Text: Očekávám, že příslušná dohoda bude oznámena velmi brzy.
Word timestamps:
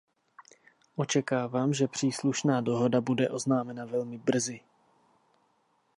Očekávám, 0.95 1.73
že 1.73 1.87
příslušná 1.87 2.61
dohoda 2.61 3.01
bude 3.01 3.29
oznámena 3.29 3.85
velmi 3.85 4.17
brzy. 4.17 4.59